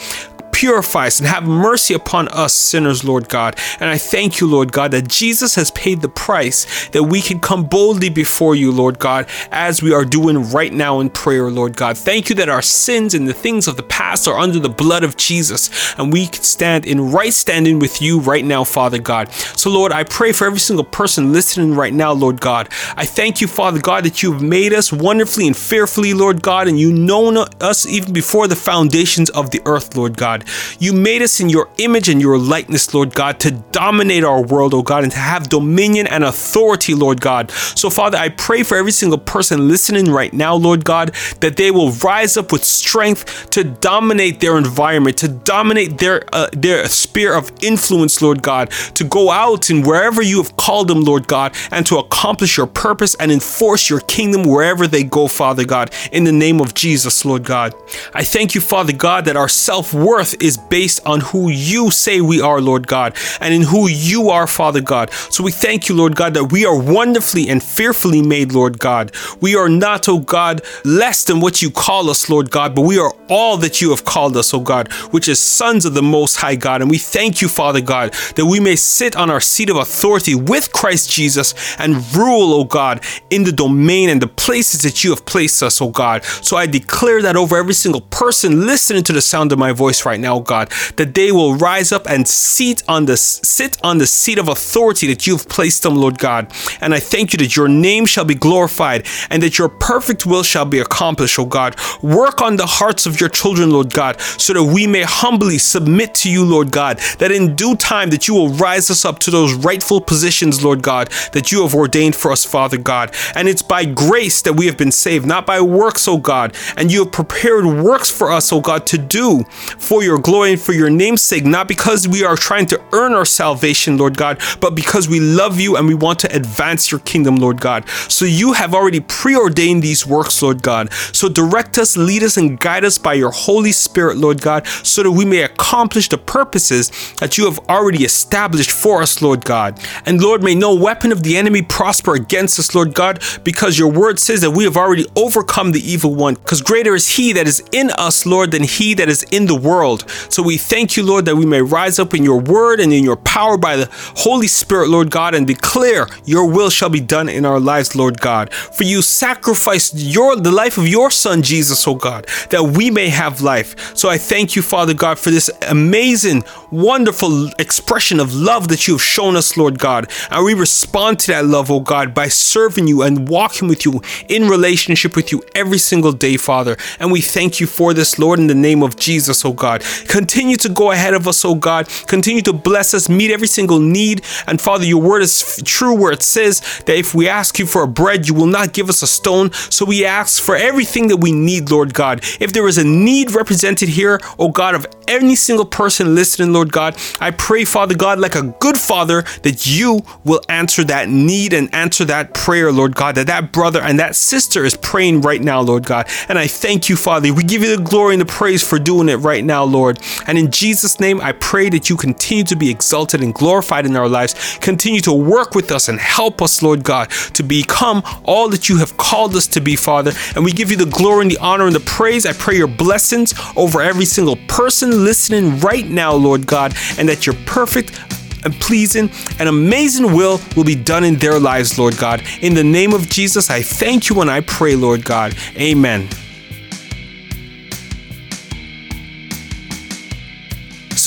purify 0.58 1.06
us, 1.06 1.20
and 1.20 1.28
have 1.28 1.46
mercy 1.46 1.94
upon 1.94 2.26
us 2.28 2.52
sinners, 2.52 3.04
Lord 3.04 3.28
God. 3.28 3.56
And 3.78 3.88
I 3.88 3.96
thank 3.96 4.40
you, 4.40 4.48
Lord 4.48 4.72
God, 4.72 4.90
that 4.90 5.06
Jesus 5.06 5.54
has 5.54 5.70
paid 5.70 6.02
the 6.02 6.08
price 6.08 6.88
that 6.88 7.04
we 7.04 7.20
can 7.20 7.38
come 7.38 7.64
boldly 7.64 8.08
before 8.08 8.56
you, 8.56 8.72
Lord 8.72 8.98
God, 8.98 9.28
as 9.52 9.82
we 9.82 9.92
are 9.94 10.04
doing 10.04 10.50
right 10.50 10.72
now 10.72 10.98
in 10.98 11.10
prayer, 11.10 11.48
Lord 11.48 11.76
God. 11.76 11.96
Thank 11.96 12.28
you 12.28 12.34
that 12.36 12.48
our 12.48 12.62
sins 12.62 13.14
and 13.14 13.28
the 13.28 13.32
things 13.32 13.68
of 13.68 13.76
the 13.76 13.84
past 13.84 14.26
are 14.26 14.36
under 14.36 14.58
the 14.58 14.68
blood 14.68 15.04
of 15.04 15.16
Jesus, 15.16 15.94
and 15.96 16.12
we 16.12 16.26
can 16.26 16.42
stand 16.42 16.86
in 16.86 17.12
right 17.12 17.32
standing 17.32 17.78
with 17.78 18.02
you 18.02 18.18
right 18.18 18.44
now, 18.44 18.64
Father 18.64 18.98
God. 18.98 19.32
So, 19.32 19.70
Lord, 19.70 19.92
I 19.92 20.02
pray 20.02 20.32
for 20.32 20.44
every 20.44 20.58
single 20.58 20.84
person 20.84 21.32
listening 21.32 21.74
right 21.74 21.94
now, 21.94 22.10
Lord 22.12 22.40
God. 22.40 22.68
I 22.96 23.04
thank 23.04 23.40
you, 23.40 23.46
Father 23.46 23.80
God, 23.80 24.04
that 24.04 24.24
you 24.24 24.32
have 24.32 24.42
made 24.42 24.72
us 24.72 24.92
wonderfully 24.92 25.46
and 25.46 25.56
fearfully, 25.56 26.14
Lord 26.14 26.42
God, 26.42 26.66
and 26.66 26.80
you 26.80 26.92
known 26.92 27.36
us 27.60 27.86
even 27.86 28.12
before 28.12 28.48
the 28.48 28.56
foundations 28.56 29.30
of 29.30 29.52
the 29.52 29.62
earth, 29.64 29.96
Lord 29.96 30.16
God. 30.16 30.46
You 30.78 30.92
made 30.92 31.22
us 31.22 31.40
in 31.40 31.48
your 31.48 31.68
image 31.78 32.08
and 32.08 32.20
your 32.20 32.38
likeness, 32.38 32.92
Lord 32.94 33.14
God, 33.14 33.40
to 33.40 33.50
dominate 33.72 34.24
our 34.24 34.42
world, 34.42 34.74
oh 34.74 34.82
God, 34.82 35.02
and 35.02 35.12
to 35.12 35.18
have 35.18 35.48
dominion 35.48 36.06
and 36.06 36.24
authority, 36.24 36.94
Lord 36.94 37.20
God. 37.20 37.50
So, 37.50 37.90
Father, 37.90 38.18
I 38.18 38.28
pray 38.28 38.62
for 38.62 38.76
every 38.76 38.92
single 38.92 39.18
person 39.18 39.68
listening 39.68 40.10
right 40.10 40.32
now, 40.32 40.54
Lord 40.54 40.84
God, 40.84 41.14
that 41.40 41.56
they 41.56 41.70
will 41.70 41.92
rise 41.92 42.36
up 42.36 42.52
with 42.52 42.64
strength 42.64 43.50
to 43.50 43.64
dominate 43.64 44.40
their 44.40 44.56
environment, 44.56 45.16
to 45.18 45.28
dominate 45.28 45.98
their 45.98 46.22
uh, 46.32 46.48
their 46.52 46.86
sphere 46.88 47.34
of 47.34 47.50
influence, 47.62 48.20
Lord 48.22 48.42
God, 48.42 48.70
to 48.94 49.04
go 49.04 49.30
out 49.30 49.70
and 49.70 49.86
wherever 49.86 50.22
you 50.22 50.42
have 50.42 50.56
called 50.56 50.88
them, 50.88 51.02
Lord 51.02 51.28
God, 51.28 51.54
and 51.70 51.86
to 51.86 51.98
accomplish 51.98 52.56
your 52.56 52.66
purpose 52.66 53.14
and 53.16 53.30
enforce 53.30 53.88
your 53.88 54.00
kingdom 54.00 54.44
wherever 54.44 54.86
they 54.86 55.04
go, 55.04 55.28
Father 55.28 55.64
God, 55.64 55.92
in 56.12 56.24
the 56.24 56.32
name 56.32 56.60
of 56.60 56.74
Jesus, 56.74 57.24
Lord 57.24 57.44
God. 57.44 57.74
I 58.14 58.24
thank 58.24 58.54
you, 58.54 58.60
Father 58.60 58.92
God, 58.92 59.24
that 59.26 59.36
our 59.36 59.48
self 59.48 59.94
worth 59.94 60.37
is 60.40 60.56
based 60.56 61.06
on 61.06 61.20
who 61.20 61.50
you 61.50 61.90
say 61.90 62.20
we 62.20 62.40
are, 62.40 62.60
Lord 62.60 62.86
God, 62.86 63.16
and 63.40 63.54
in 63.54 63.62
who 63.62 63.88
you 63.88 64.30
are, 64.30 64.46
Father 64.46 64.80
God. 64.80 65.10
So 65.30 65.42
we 65.42 65.52
thank 65.52 65.88
you, 65.88 65.94
Lord 65.94 66.16
God, 66.16 66.34
that 66.34 66.52
we 66.52 66.64
are 66.64 66.78
wonderfully 66.78 67.48
and 67.48 67.62
fearfully 67.62 68.22
made, 68.22 68.52
Lord 68.52 68.78
God. 68.78 69.12
We 69.40 69.56
are 69.56 69.68
not, 69.68 70.08
oh 70.08 70.20
God, 70.20 70.62
less 70.84 71.24
than 71.24 71.40
what 71.40 71.62
you 71.62 71.70
call 71.70 72.10
us, 72.10 72.28
Lord 72.28 72.50
God, 72.50 72.74
but 72.74 72.82
we 72.82 72.98
are 72.98 73.12
all 73.28 73.56
that 73.58 73.80
you 73.80 73.90
have 73.90 74.04
called 74.04 74.36
us, 74.36 74.52
oh 74.54 74.60
God, 74.60 74.92
which 75.10 75.28
is 75.28 75.40
sons 75.40 75.84
of 75.84 75.94
the 75.94 76.02
Most 76.02 76.36
High 76.36 76.56
God. 76.56 76.80
And 76.80 76.90
we 76.90 76.98
thank 76.98 77.40
you, 77.40 77.48
Father 77.48 77.80
God, 77.80 78.12
that 78.36 78.46
we 78.46 78.60
may 78.60 78.76
sit 78.76 79.16
on 79.16 79.30
our 79.30 79.40
seat 79.40 79.70
of 79.70 79.76
authority 79.76 80.34
with 80.34 80.72
Christ 80.72 81.10
Jesus 81.10 81.54
and 81.78 81.96
rule, 82.14 82.52
oh 82.52 82.64
God, 82.64 83.04
in 83.30 83.44
the 83.44 83.52
domain 83.52 84.08
and 84.10 84.20
the 84.20 84.28
places 84.28 84.82
that 84.82 85.04
you 85.04 85.10
have 85.10 85.24
placed 85.26 85.62
us, 85.62 85.80
oh 85.80 85.90
God. 85.90 86.24
So 86.24 86.56
I 86.56 86.66
declare 86.66 87.22
that 87.22 87.36
over 87.36 87.56
every 87.56 87.74
single 87.74 88.00
person 88.00 88.66
listening 88.66 89.02
to 89.04 89.12
the 89.12 89.20
sound 89.20 89.52
of 89.52 89.58
my 89.58 89.72
voice 89.72 90.04
right 90.04 90.20
now, 90.20 90.27
God, 90.36 90.70
that 90.96 91.14
they 91.14 91.32
will 91.32 91.54
rise 91.54 91.92
up 91.92 92.08
and 92.08 92.26
seat 92.26 92.82
on 92.88 93.06
the 93.06 93.16
sit 93.16 93.78
on 93.82 93.98
the 93.98 94.06
seat 94.06 94.38
of 94.38 94.48
authority 94.48 95.06
that 95.08 95.26
you've 95.26 95.48
placed 95.48 95.82
them, 95.82 95.96
Lord 95.96 96.18
God. 96.18 96.52
And 96.80 96.94
I 96.94 97.00
thank 97.00 97.32
you 97.32 97.38
that 97.38 97.56
your 97.56 97.68
name 97.68 98.06
shall 98.06 98.24
be 98.24 98.34
glorified 98.34 99.06
and 99.30 99.42
that 99.42 99.58
your 99.58 99.68
perfect 99.68 100.26
will 100.26 100.42
shall 100.42 100.64
be 100.64 100.78
accomplished, 100.78 101.38
oh 101.38 101.46
God. 101.46 101.76
Work 102.02 102.42
on 102.42 102.56
the 102.56 102.66
hearts 102.66 103.06
of 103.06 103.20
your 103.20 103.28
children, 103.28 103.70
Lord 103.70 103.92
God, 103.92 104.20
so 104.20 104.52
that 104.52 104.64
we 104.64 104.86
may 104.86 105.02
humbly 105.02 105.58
submit 105.58 106.14
to 106.16 106.30
you, 106.30 106.44
Lord 106.44 106.70
God, 106.70 106.98
that 107.18 107.32
in 107.32 107.54
due 107.54 107.76
time 107.76 108.10
that 108.10 108.28
you 108.28 108.34
will 108.34 108.50
rise 108.50 108.90
us 108.90 109.04
up 109.04 109.18
to 109.20 109.30
those 109.30 109.54
rightful 109.54 110.00
positions, 110.00 110.62
Lord 110.62 110.82
God, 110.82 111.10
that 111.32 111.52
you 111.52 111.62
have 111.62 111.74
ordained 111.74 112.16
for 112.16 112.32
us, 112.32 112.44
Father 112.44 112.76
God. 112.76 113.14
And 113.34 113.48
it's 113.48 113.62
by 113.62 113.84
grace 113.84 114.42
that 114.42 114.54
we 114.54 114.66
have 114.66 114.76
been 114.76 114.92
saved, 114.92 115.26
not 115.26 115.46
by 115.46 115.60
works, 115.60 116.08
oh 116.08 116.18
God. 116.18 116.54
And 116.76 116.90
you 116.92 117.04
have 117.04 117.12
prepared 117.12 117.64
works 117.64 118.10
for 118.10 118.30
us, 118.30 118.52
oh 118.52 118.60
God, 118.60 118.86
to 118.86 118.98
do 118.98 119.44
for 119.78 120.02
your 120.02 120.17
glory 120.18 120.52
and 120.52 120.60
for 120.60 120.72
your 120.72 120.90
name's 120.90 121.22
sake, 121.22 121.44
not 121.44 121.68
because 121.68 122.06
we 122.06 122.24
are 122.24 122.36
trying 122.36 122.66
to 122.66 122.80
earn 122.92 123.12
our 123.12 123.24
salvation, 123.24 123.96
Lord 123.96 124.16
God, 124.16 124.40
but 124.60 124.74
because 124.74 125.08
we 125.08 125.20
love 125.20 125.60
you 125.60 125.76
and 125.76 125.86
we 125.86 125.94
want 125.94 126.18
to 126.20 126.34
advance 126.34 126.90
your 126.90 127.00
kingdom, 127.00 127.36
Lord 127.36 127.60
God. 127.60 127.88
So 128.08 128.24
you 128.24 128.52
have 128.52 128.74
already 128.74 129.00
preordained 129.00 129.82
these 129.82 130.06
works, 130.06 130.42
Lord 130.42 130.62
God. 130.62 130.92
So 130.92 131.28
direct 131.28 131.78
us, 131.78 131.96
lead 131.96 132.22
us, 132.22 132.36
and 132.36 132.58
guide 132.58 132.84
us 132.84 132.98
by 132.98 133.14
your 133.14 133.30
Holy 133.30 133.72
Spirit, 133.72 134.16
Lord 134.16 134.40
God, 134.42 134.66
so 134.66 135.02
that 135.02 135.10
we 135.10 135.24
may 135.24 135.42
accomplish 135.42 136.08
the 136.08 136.18
purposes 136.18 136.90
that 137.16 137.38
you 137.38 137.44
have 137.44 137.58
already 137.68 138.04
established 138.04 138.70
for 138.70 139.02
us, 139.02 139.22
Lord 139.22 139.44
God. 139.44 139.80
And 140.06 140.20
Lord, 140.20 140.42
may 140.42 140.54
no 140.54 140.74
weapon 140.74 141.12
of 141.12 141.22
the 141.22 141.36
enemy 141.36 141.62
prosper 141.62 142.14
against 142.14 142.58
us, 142.58 142.74
Lord 142.74 142.94
God, 142.94 143.22
because 143.44 143.78
your 143.78 143.90
word 143.90 144.18
says 144.18 144.40
that 144.40 144.50
we 144.50 144.64
have 144.64 144.76
already 144.76 145.06
overcome 145.16 145.72
the 145.72 145.80
evil 145.80 146.14
one, 146.14 146.34
because 146.34 146.62
greater 146.62 146.94
is 146.94 147.08
he 147.08 147.32
that 147.32 147.46
is 147.46 147.62
in 147.72 147.90
us, 147.92 148.26
Lord, 148.26 148.50
than 148.50 148.64
he 148.64 148.94
that 148.94 149.08
is 149.08 149.22
in 149.24 149.46
the 149.46 149.54
world. 149.54 150.07
So 150.28 150.42
we 150.42 150.56
thank 150.56 150.96
you, 150.96 151.02
Lord, 151.02 151.24
that 151.26 151.36
we 151.36 151.46
may 151.46 151.62
rise 151.62 151.98
up 151.98 152.14
in 152.14 152.22
your 152.24 152.40
word 152.40 152.80
and 152.80 152.92
in 152.92 153.04
your 153.04 153.16
power 153.16 153.56
by 153.56 153.76
the 153.76 153.88
Holy 154.16 154.48
Spirit, 154.48 154.88
Lord 154.88 155.10
God, 155.10 155.34
and 155.34 155.46
declare 155.46 156.06
your 156.24 156.46
will 156.46 156.70
shall 156.70 156.90
be 156.90 157.00
done 157.00 157.28
in 157.28 157.44
our 157.44 157.60
lives, 157.60 157.94
Lord 157.94 158.20
God. 158.20 158.52
For 158.52 158.84
you 158.84 159.02
sacrificed 159.02 159.94
your 159.94 160.36
the 160.36 160.52
life 160.52 160.78
of 160.78 160.88
your 160.88 161.10
son 161.10 161.42
Jesus, 161.42 161.86
oh 161.86 161.94
God, 161.94 162.26
that 162.50 162.62
we 162.62 162.90
may 162.90 163.08
have 163.08 163.40
life. 163.40 163.96
So 163.96 164.08
I 164.08 164.18
thank 164.18 164.56
you, 164.56 164.62
Father 164.62 164.94
God, 164.94 165.18
for 165.18 165.30
this 165.30 165.50
amazing, 165.68 166.44
wonderful 166.70 167.48
expression 167.58 168.20
of 168.20 168.34
love 168.34 168.68
that 168.68 168.86
you 168.86 168.94
have 168.94 169.02
shown 169.02 169.36
us, 169.36 169.56
Lord 169.56 169.78
God. 169.78 170.10
And 170.30 170.44
we 170.44 170.54
respond 170.54 171.18
to 171.20 171.32
that 171.32 171.46
love, 171.46 171.70
oh 171.70 171.80
God, 171.80 172.14
by 172.14 172.28
serving 172.28 172.86
you 172.86 173.02
and 173.02 173.28
walking 173.28 173.68
with 173.68 173.84
you 173.84 174.00
in 174.28 174.48
relationship 174.48 175.16
with 175.16 175.32
you 175.32 175.42
every 175.54 175.78
single 175.78 176.12
day, 176.12 176.36
Father. 176.36 176.76
And 177.00 177.12
we 177.12 177.20
thank 177.20 177.60
you 177.60 177.66
for 177.66 177.94
this, 177.94 178.18
Lord, 178.18 178.38
in 178.38 178.46
the 178.46 178.54
name 178.54 178.82
of 178.82 178.96
Jesus, 178.96 179.44
oh 179.44 179.52
God. 179.52 179.82
Continue 180.06 180.56
to 180.56 180.68
go 180.68 180.90
ahead 180.92 181.14
of 181.14 181.26
us, 181.26 181.44
oh 181.44 181.54
God. 181.54 181.88
Continue 182.06 182.42
to 182.42 182.52
bless 182.52 182.94
us, 182.94 183.08
meet 183.08 183.30
every 183.30 183.48
single 183.48 183.78
need. 183.78 184.22
And 184.46 184.60
Father, 184.60 184.84
your 184.84 185.02
word 185.02 185.22
is 185.22 185.62
true 185.64 185.94
where 185.94 186.12
it 186.12 186.22
says 186.22 186.60
that 186.86 186.96
if 186.96 187.14
we 187.14 187.28
ask 187.28 187.58
you 187.58 187.66
for 187.66 187.82
a 187.82 187.88
bread, 187.88 188.28
you 188.28 188.34
will 188.34 188.46
not 188.46 188.72
give 188.72 188.88
us 188.88 189.02
a 189.02 189.06
stone. 189.06 189.52
So 189.52 189.84
we 189.84 190.04
ask 190.04 190.42
for 190.42 190.56
everything 190.56 191.08
that 191.08 191.16
we 191.16 191.32
need, 191.32 191.70
Lord 191.70 191.94
God. 191.94 192.24
If 192.40 192.52
there 192.52 192.66
is 192.68 192.78
a 192.78 192.84
need 192.84 193.32
represented 193.32 193.88
here, 193.88 194.20
oh 194.38 194.50
God, 194.50 194.74
of 194.74 194.86
any 195.06 195.34
single 195.34 195.64
person 195.64 196.14
listening, 196.14 196.52
Lord 196.52 196.72
God, 196.72 196.96
I 197.20 197.30
pray, 197.30 197.64
Father 197.64 197.94
God, 197.94 198.18
like 198.18 198.34
a 198.34 198.54
good 198.60 198.76
father, 198.76 199.22
that 199.42 199.66
you 199.66 200.02
will 200.24 200.40
answer 200.48 200.84
that 200.84 201.08
need 201.08 201.52
and 201.52 201.72
answer 201.74 202.04
that 202.06 202.34
prayer, 202.34 202.70
Lord 202.70 202.94
God, 202.94 203.14
that 203.14 203.26
that 203.28 203.52
brother 203.52 203.80
and 203.80 203.98
that 203.98 204.16
sister 204.16 204.64
is 204.64 204.76
praying 204.76 205.22
right 205.22 205.40
now, 205.40 205.60
Lord 205.60 205.86
God. 205.86 206.08
And 206.28 206.38
I 206.38 206.46
thank 206.46 206.88
you, 206.88 206.96
Father. 206.96 207.32
We 207.32 207.42
give 207.42 207.62
you 207.62 207.76
the 207.76 207.82
glory 207.82 208.14
and 208.14 208.20
the 208.20 208.26
praise 208.26 208.62
for 208.66 208.78
doing 208.78 209.08
it 209.08 209.16
right 209.16 209.44
now, 209.44 209.64
Lord. 209.64 209.87
And 210.26 210.36
in 210.36 210.50
Jesus' 210.50 211.00
name, 211.00 211.20
I 211.20 211.32
pray 211.32 211.68
that 211.70 211.88
you 211.88 211.96
continue 211.96 212.44
to 212.44 212.56
be 212.56 212.70
exalted 212.70 213.22
and 213.22 213.32
glorified 213.32 213.86
in 213.86 213.96
our 213.96 214.08
lives. 214.08 214.58
Continue 214.58 215.00
to 215.02 215.12
work 215.12 215.54
with 215.54 215.70
us 215.70 215.88
and 215.88 215.98
help 215.98 216.42
us, 216.42 216.62
Lord 216.62 216.84
God, 216.84 217.10
to 217.34 217.42
become 217.42 218.02
all 218.24 218.48
that 218.50 218.68
you 218.68 218.78
have 218.78 218.96
called 218.96 219.34
us 219.36 219.46
to 219.48 219.60
be, 219.60 219.76
Father. 219.76 220.12
And 220.34 220.44
we 220.44 220.52
give 220.52 220.70
you 220.70 220.76
the 220.76 220.86
glory 220.86 221.22
and 221.22 221.30
the 221.30 221.38
honor 221.38 221.66
and 221.66 221.74
the 221.74 221.80
praise. 221.80 222.26
I 222.26 222.32
pray 222.32 222.56
your 222.56 222.66
blessings 222.66 223.34
over 223.56 223.80
every 223.80 224.04
single 224.04 224.36
person 224.48 225.04
listening 225.04 225.60
right 225.60 225.88
now, 225.88 226.12
Lord 226.12 226.46
God, 226.46 226.74
and 226.98 227.08
that 227.08 227.26
your 227.26 227.36
perfect 227.46 227.98
and 228.44 228.54
pleasing 228.60 229.10
and 229.38 229.48
amazing 229.48 230.12
will 230.14 230.40
will 230.56 230.64
be 230.64 230.74
done 230.74 231.04
in 231.04 231.16
their 231.16 231.38
lives, 231.38 231.78
Lord 231.78 231.96
God. 231.98 232.22
In 232.40 232.54
the 232.54 232.64
name 232.64 232.92
of 232.92 233.08
Jesus, 233.08 233.50
I 233.50 233.62
thank 233.62 234.08
you 234.08 234.20
and 234.20 234.30
I 234.30 234.40
pray, 234.40 234.76
Lord 234.76 235.04
God. 235.04 235.34
Amen. 235.56 236.08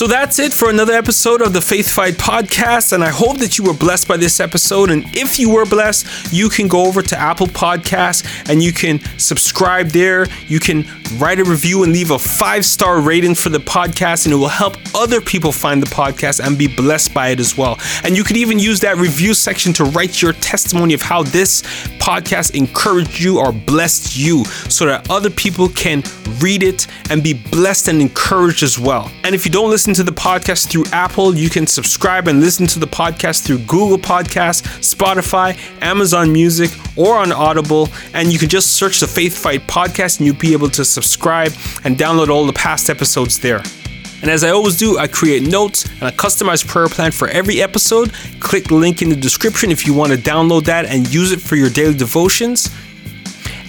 So 0.02 0.08
that's 0.08 0.40
it 0.40 0.52
for 0.52 0.68
another 0.68 0.94
episode 0.94 1.42
of 1.42 1.52
the 1.52 1.60
Faith 1.60 1.88
Fight 1.88 2.14
podcast. 2.14 2.92
And 2.92 3.04
I 3.04 3.10
hope 3.10 3.38
that 3.38 3.56
you 3.56 3.62
were 3.62 3.72
blessed 3.72 4.08
by 4.08 4.16
this 4.16 4.40
episode. 4.40 4.90
And 4.90 5.04
if 5.16 5.38
you 5.38 5.48
were 5.48 5.64
blessed, 5.64 6.32
you 6.32 6.48
can 6.48 6.66
go 6.66 6.86
over 6.86 7.02
to 7.02 7.16
Apple 7.16 7.46
Podcasts 7.46 8.50
and 8.50 8.60
you 8.60 8.72
can 8.72 8.98
subscribe 9.16 9.90
there. 9.90 10.26
You 10.48 10.58
can 10.58 10.84
write 11.18 11.38
a 11.38 11.44
review 11.44 11.84
and 11.84 11.92
leave 11.92 12.10
a 12.10 12.18
five 12.18 12.64
star 12.64 13.00
rating 13.00 13.36
for 13.36 13.48
the 13.48 13.58
podcast, 13.58 14.24
and 14.24 14.32
it 14.32 14.36
will 14.36 14.48
help 14.48 14.76
other 14.94 15.20
people 15.20 15.52
find 15.52 15.80
the 15.82 15.86
podcast 15.86 16.44
and 16.44 16.58
be 16.58 16.66
blessed 16.66 17.14
by 17.14 17.28
it 17.28 17.40
as 17.40 17.56
well. 17.56 17.78
And 18.02 18.16
you 18.16 18.24
can 18.24 18.36
even 18.36 18.58
use 18.58 18.80
that 18.80 18.96
review 18.96 19.34
section 19.34 19.72
to 19.74 19.84
write 19.84 20.20
your 20.20 20.32
testimony 20.32 20.94
of 20.94 21.02
how 21.02 21.22
this 21.22 21.62
podcast 21.98 22.56
encouraged 22.56 23.20
you 23.20 23.38
or 23.38 23.52
blessed 23.52 24.16
you 24.16 24.44
so 24.44 24.86
that 24.86 25.08
other 25.10 25.30
people 25.30 25.68
can 25.68 26.02
read 26.40 26.62
it 26.62 26.86
and 27.10 27.22
be 27.22 27.34
blessed 27.34 27.88
and 27.88 28.00
encouraged 28.00 28.62
as 28.62 28.78
well. 28.78 29.10
And 29.22 29.34
if 29.34 29.44
you 29.44 29.52
don't 29.52 29.70
listen 29.92 30.06
to 30.06 30.10
the 30.10 30.18
podcast 30.18 30.70
through 30.70 30.84
Apple, 30.90 31.36
you 31.36 31.50
can 31.50 31.66
subscribe 31.66 32.26
and 32.26 32.40
listen 32.40 32.66
to 32.66 32.78
the 32.78 32.86
podcast 32.86 33.44
through 33.44 33.58
Google 33.58 33.98
Podcasts, 33.98 34.62
Spotify, 34.80 35.54
Amazon 35.82 36.32
Music, 36.32 36.70
or 36.96 37.18
on 37.18 37.30
Audible. 37.30 37.90
And 38.14 38.32
you 38.32 38.38
can 38.38 38.48
just 38.48 38.72
search 38.72 39.00
the 39.00 39.06
Faith 39.06 39.36
Fight 39.36 39.60
podcast 39.66 40.18
and 40.18 40.26
you'll 40.26 40.36
be 40.36 40.54
able 40.54 40.70
to 40.70 40.82
subscribe 40.82 41.52
and 41.84 41.98
download 41.98 42.30
all 42.30 42.46
the 42.46 42.54
past 42.54 42.88
episodes 42.88 43.38
there. 43.38 43.60
And 44.22 44.30
as 44.30 44.44
I 44.44 44.48
always 44.48 44.78
do, 44.78 44.96
I 44.96 45.08
create 45.08 45.42
notes 45.42 45.84
and 45.84 46.04
a 46.04 46.12
customized 46.12 46.68
prayer 46.68 46.88
plan 46.88 47.12
for 47.12 47.28
every 47.28 47.60
episode. 47.60 48.14
Click 48.40 48.64
the 48.64 48.76
link 48.76 49.02
in 49.02 49.10
the 49.10 49.16
description 49.16 49.70
if 49.70 49.86
you 49.86 49.92
want 49.92 50.12
to 50.12 50.18
download 50.18 50.64
that 50.64 50.86
and 50.86 51.12
use 51.12 51.32
it 51.32 51.40
for 51.40 51.56
your 51.56 51.68
daily 51.68 51.94
devotions. 51.94 52.70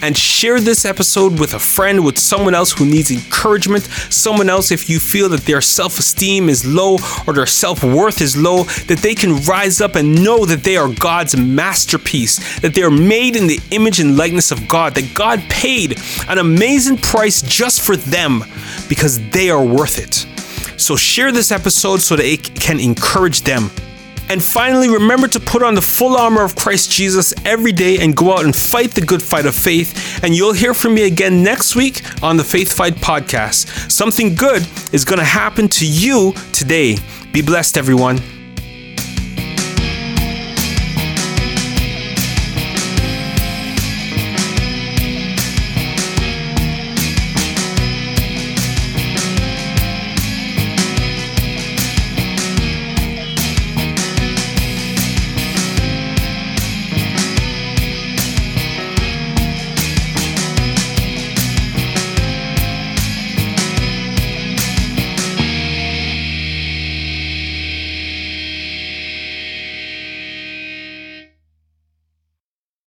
And 0.04 0.18
share 0.18 0.60
this 0.60 0.84
episode 0.84 1.40
with 1.40 1.54
a 1.54 1.58
friend, 1.58 2.04
with 2.04 2.18
someone 2.18 2.54
else 2.54 2.72
who 2.72 2.84
needs 2.84 3.10
encouragement, 3.10 3.84
someone 3.84 4.50
else 4.50 4.70
if 4.70 4.90
you 4.90 5.00
feel 5.00 5.30
that 5.30 5.46
their 5.46 5.62
self 5.62 5.98
esteem 5.98 6.50
is 6.50 6.66
low 6.66 6.98
or 7.26 7.32
their 7.32 7.46
self 7.46 7.82
worth 7.82 8.20
is 8.20 8.36
low, 8.36 8.64
that 8.86 8.98
they 8.98 9.14
can 9.14 9.42
rise 9.44 9.80
up 9.80 9.94
and 9.94 10.22
know 10.22 10.44
that 10.44 10.62
they 10.62 10.76
are 10.76 10.92
God's 10.92 11.34
masterpiece, 11.38 12.60
that 12.60 12.74
they 12.74 12.82
are 12.82 12.90
made 12.90 13.34
in 13.34 13.46
the 13.46 13.60
image 13.70 13.98
and 13.98 14.14
likeness 14.14 14.50
of 14.50 14.68
God, 14.68 14.94
that 14.94 15.14
God 15.14 15.40
paid 15.48 15.98
an 16.28 16.36
amazing 16.36 16.98
price 16.98 17.40
just 17.40 17.80
for 17.80 17.96
them 17.96 18.44
because 18.90 19.26
they 19.30 19.48
are 19.48 19.64
worth 19.64 19.98
it. 19.98 20.26
So 20.78 20.96
share 20.96 21.32
this 21.32 21.50
episode 21.50 22.02
so 22.02 22.14
that 22.16 22.26
it 22.26 22.54
can 22.54 22.78
encourage 22.78 23.40
them. 23.40 23.70
And 24.34 24.42
finally, 24.42 24.88
remember 24.88 25.28
to 25.28 25.38
put 25.38 25.62
on 25.62 25.76
the 25.76 25.80
full 25.80 26.16
armor 26.16 26.42
of 26.42 26.56
Christ 26.56 26.90
Jesus 26.90 27.32
every 27.44 27.70
day 27.70 28.00
and 28.00 28.16
go 28.16 28.32
out 28.32 28.44
and 28.44 28.54
fight 28.54 28.90
the 28.90 29.00
good 29.00 29.22
fight 29.22 29.46
of 29.46 29.54
faith. 29.54 30.24
And 30.24 30.34
you'll 30.34 30.54
hear 30.54 30.74
from 30.74 30.92
me 30.94 31.06
again 31.06 31.44
next 31.44 31.76
week 31.76 32.02
on 32.20 32.36
the 32.36 32.42
Faith 32.42 32.72
Fight 32.72 32.94
podcast. 32.94 33.92
Something 33.92 34.34
good 34.34 34.66
is 34.92 35.04
going 35.04 35.20
to 35.20 35.24
happen 35.24 35.68
to 35.68 35.86
you 35.86 36.34
today. 36.52 36.96
Be 37.30 37.42
blessed, 37.42 37.78
everyone. 37.78 38.33